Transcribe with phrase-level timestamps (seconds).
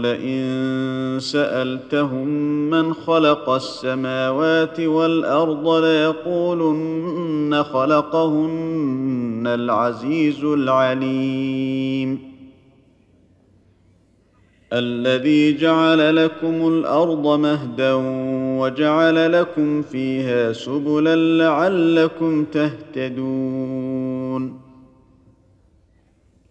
[0.00, 2.26] ولئن سألتهم
[2.70, 12.18] من خلق السماوات والأرض ليقولن خلقهن العزيز العليم.
[14.72, 17.92] الذي جعل لكم الأرض مهدا
[18.60, 23.89] وجعل لكم فيها سبلا لعلكم تهتدون.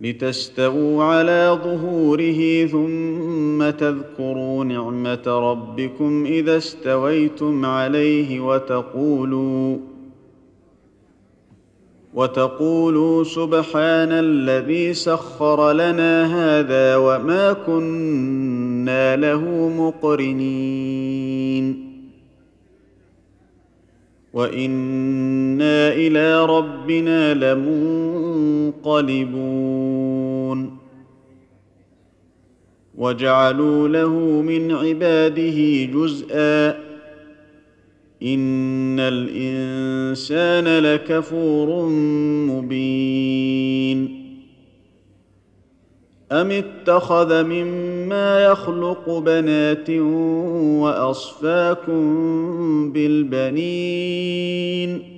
[0.00, 9.76] لتستووا على ظهوره ثم تذكروا نعمة ربكم إذا استويتم عليه وتقولوا
[12.14, 21.38] وتقولوا سبحان الذي سخر لنا هذا وما كنا له مقرنين.
[24.32, 28.17] وإنا إلى ربنا لمنقلبون
[32.98, 36.88] وجعلوا له من عباده جزءا.
[38.22, 41.88] إن الإنسان لكفور
[42.48, 44.28] مبين.
[46.32, 49.90] أم اتخذ مما يخلق بنات
[50.80, 52.02] وأصفاكم
[52.92, 55.17] بالبنين؟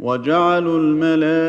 [0.00, 1.44] وجعلوا الملائكة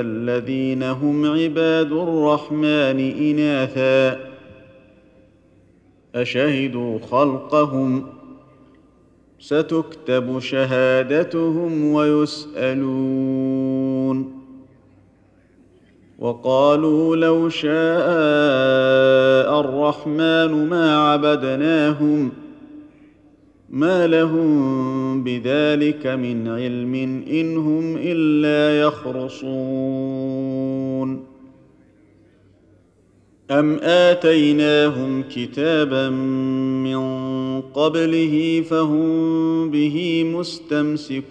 [0.00, 3.00] الذين هم عباد الرحمن
[3.30, 4.30] إناثا
[6.14, 8.06] أشهدوا خلقهم
[9.38, 13.40] ستكتب شهادتهم ويسألون
[16.18, 17.70] وقالوا لو شاء
[19.60, 22.32] الرحمن ما عبدناهم
[23.70, 26.94] ما لهم بذلك من علم
[27.30, 30.40] ان هم الا يخرصون
[33.50, 37.00] ام اتيناهم كتابا من
[37.60, 41.30] قبله فهم به مستمسكون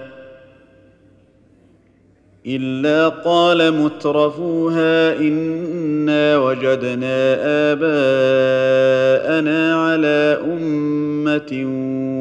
[2.47, 7.35] إلا قال مترفوها إنا وجدنا
[7.71, 11.65] آباءنا على أمة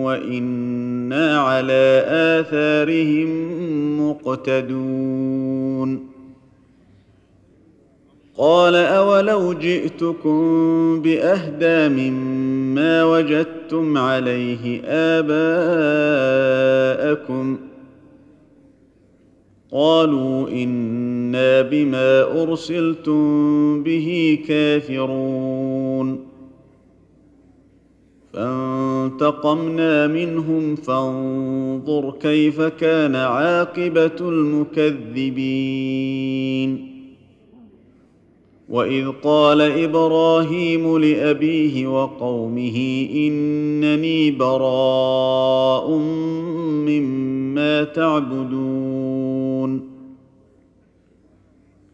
[0.04, 3.30] وإنا على آثارهم
[4.10, 6.10] مقتدون.
[8.36, 10.40] قال أولو جئتكم
[11.02, 14.82] بأهدى مما وجدتم عليه
[15.20, 17.58] اباءكم ۖ
[19.72, 26.30] قالوا إنا بما أرسلتم به كافرون.
[28.32, 35.50] فانتقمنا منهم فانظر كيف كان عاقبة المكذبين.
[38.68, 45.90] وإذ قال إبراهيم لأبيه وقومه إنني براء
[46.86, 48.99] مما تعبدون.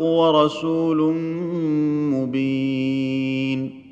[0.00, 1.14] ورسول
[2.12, 3.82] مبين.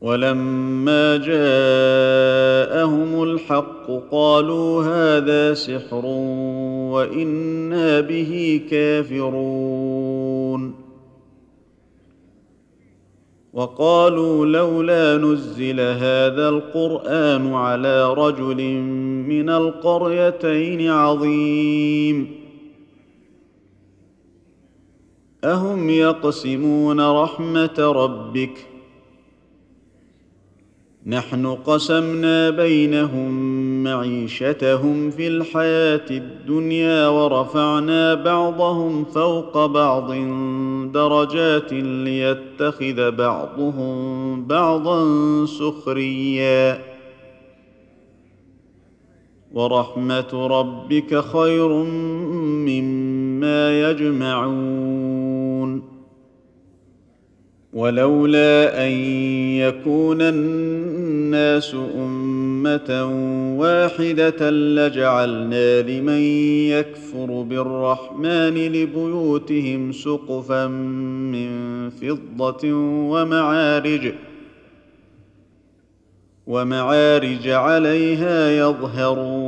[0.00, 6.06] ولما جاءهم الحق قالوا هذا سحر
[6.92, 10.74] وإنا به كافرون.
[13.52, 18.62] وقالوا لولا نزل هذا القرآن على رجل
[19.28, 22.47] من القريتين عظيم.
[25.44, 28.66] أهم يقسمون رحمة ربك؟
[31.06, 33.32] نحن قسمنا بينهم
[33.84, 40.12] معيشتهم في الحياة الدنيا ورفعنا بعضهم فوق بعض
[40.92, 45.06] درجات ليتخذ بعضهم بعضا
[45.46, 46.82] سخريا.
[49.52, 52.87] ورحمة ربك خير مما
[53.90, 55.82] يجمعون.
[57.72, 58.92] ولولا أن
[59.58, 63.04] يكون الناس أمة
[63.58, 66.20] واحدة لجعلنا لمن
[66.68, 71.50] يكفر بالرحمن لبيوتهم سقفا من
[71.90, 72.72] فضة
[73.10, 74.12] ومعارج
[76.46, 79.47] ومعارج عليها يظهرون.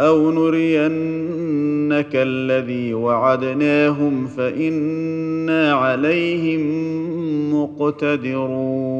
[0.00, 6.62] أو نرينك الذي وعدناهم فانا عليهم
[7.54, 8.96] مقتدرون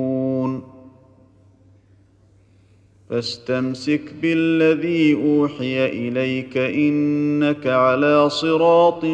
[3.10, 9.04] فاستمسك بالذي اوحي اليك انك على صراط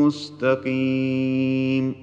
[0.00, 1.94] مستقيم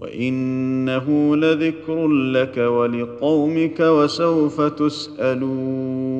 [0.00, 6.19] وانه لذكر لك ولقومك وسوف تسالون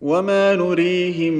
[0.00, 1.34] وما نريهم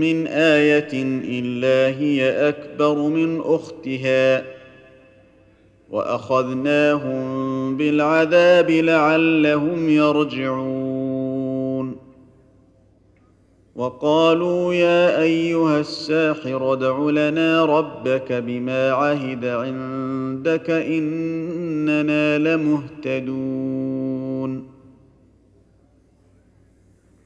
[0.00, 0.88] من إيه
[1.24, 4.44] الا هي اكبر من اختها
[5.90, 7.22] واخذناهم
[7.76, 11.32] بالعذاب لعلهم يرجعون
[13.76, 23.92] وقالوا يا ايها الساحر ادع لنا ربك بما عهد عندك اننا لمهتدون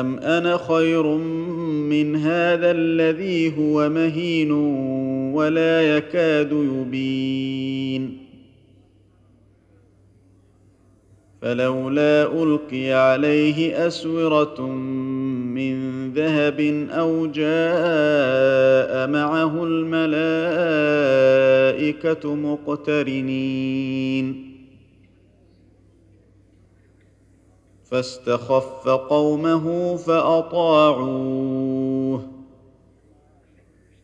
[0.00, 4.50] ام أنا خير من هذا الذي هو مهين
[5.32, 8.18] ولا يكاد يبين
[11.42, 14.66] فلولا القي عليه اسوره
[15.56, 15.74] من
[16.12, 16.60] ذهب
[16.90, 20.74] أو جاء معه الملائكه
[22.34, 23.74] مقترنين
[27.94, 31.44] فاستخف قومه فأطاعوه.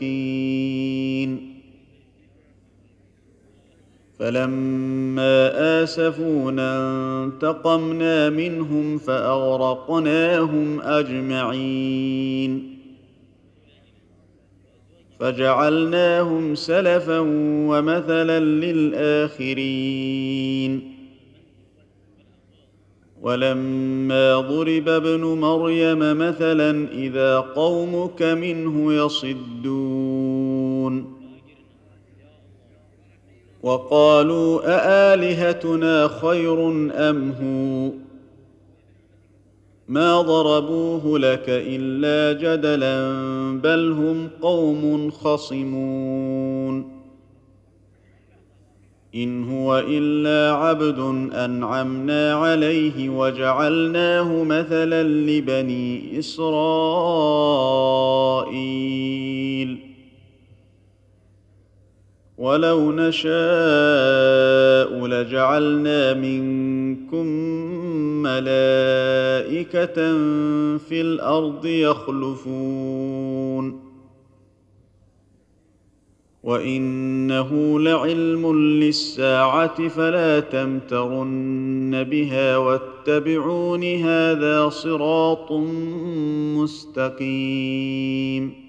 [4.20, 5.52] فلما
[5.84, 12.79] آسفونا انتقمنا منهم فأغرقناهم أجمعين.
[15.20, 17.20] فجعلناهم سلفا
[17.70, 19.70] ومثلا للآخرين.
[23.22, 30.50] ولما ضرب ابن مريم مثلا إذا قومك منه يصدون.
[33.64, 38.09] وقالوا أآلهتنا خير أم هو؟
[39.90, 43.12] ما ضربوه لك الا جدلا
[43.64, 47.00] بل هم قوم خصمون
[49.16, 51.00] ان هو الا عبد
[51.34, 57.40] انعمنا عليه وجعلناه مثلا لبني اسرائيل
[62.38, 63.30] ولو نشاء
[65.08, 67.26] لجعلنا منكم
[68.22, 69.96] ملائكة
[70.78, 73.20] في الأرض يخلفون.
[76.44, 85.52] وإنه لعلم للساعة فلا تمترن بها واتبعون هذا صراط
[87.20, 88.69] مستقيم.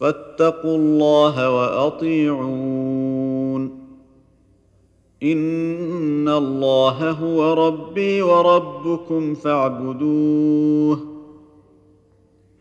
[0.00, 3.80] فاتقوا الله وأطيعون.
[5.22, 10.98] إن الله هو ربي وربكم فاعبدوه.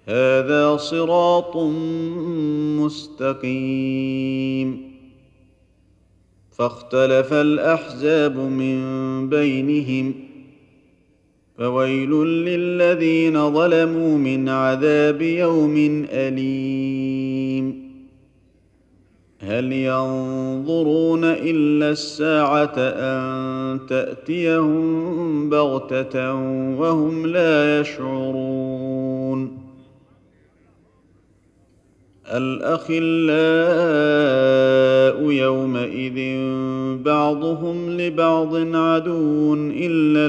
[0.05, 1.57] هذا صراط
[2.79, 4.89] مستقيم.
[6.51, 8.79] فاختلف الأحزاب من
[9.29, 10.28] بينهم
[11.59, 17.89] فويل للذين ظلموا من عذاب يوم أليم.
[19.39, 26.33] هل ينظرون إلا الساعة أن تأتيهم بغتة
[26.79, 29.57] وهم لا يشعرون؟
[32.27, 32.99] الأخلاء
[35.31, 36.37] يومئذ
[37.03, 40.25] بعضهم لبعض عدو إلا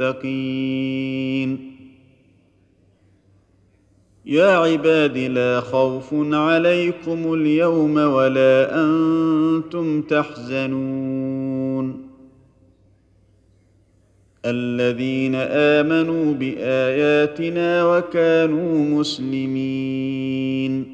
[0.00, 1.74] المتقين.
[4.26, 12.04] يا عباد لا خوف عليكم اليوم ولا أنتم تحزنون.
[14.44, 20.93] الذين آمنوا بآياتنا وكانوا مسلمين.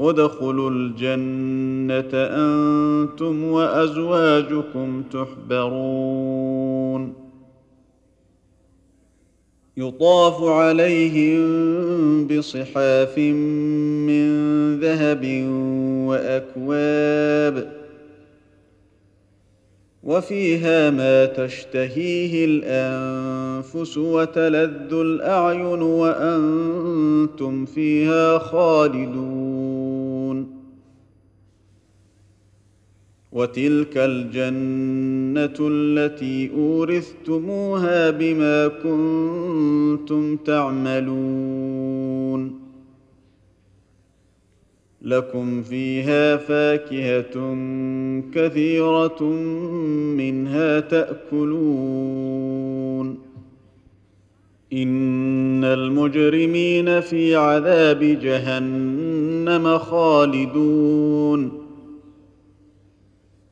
[0.00, 6.64] ادخلوا الجنة أنتم وأزواجكم تحبرون.
[9.76, 11.44] يطاف عليهم
[12.26, 14.30] بصحاف من
[14.80, 15.24] ذهب
[16.08, 17.84] وأكواب
[20.02, 29.53] وفيها ما تشتهيه الأنفس وتلذ الأعين وأنتم فيها خالدون.
[33.34, 41.84] وتلك الجنة التي أورثتموها بما كنتم تعملون.
[45.02, 47.56] لكم فيها فاكهة
[48.34, 49.22] كثيرة
[50.16, 52.04] منها تأكلون.
[54.72, 61.63] إن المجرمين في عذاب جهنم خالدون.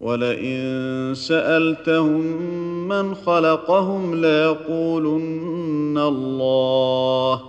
[0.00, 2.20] ولئن سألتهم
[2.88, 7.42] من خلقهم ليقولن الله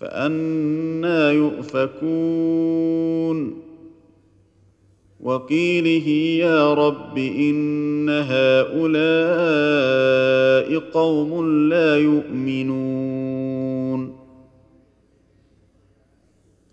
[0.00, 2.86] فأنا يؤفكون.
[5.20, 6.08] وقيله
[6.44, 8.86] يا رب إن هؤلاء
[10.78, 13.25] قوم لا يؤمنون.